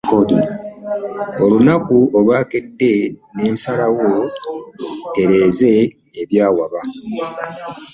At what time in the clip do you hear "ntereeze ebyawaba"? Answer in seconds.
5.11-6.81